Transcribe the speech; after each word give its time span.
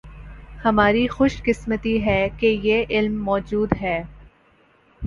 ہماری 0.65 1.07
خوش 1.07 1.41
قسمتی 1.43 1.95
ہے 2.05 2.27
کہ 2.37 2.57
یہ 2.63 2.85
علم 2.89 3.23
موجود 3.23 3.73
ہے 3.81 4.01